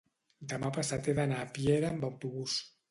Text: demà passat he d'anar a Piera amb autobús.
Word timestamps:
demà 0.53 0.71
passat 0.79 1.11
he 1.11 1.15
d'anar 1.21 1.39
a 1.45 1.51
Piera 1.59 1.95
amb 1.95 2.11
autobús. 2.13 2.63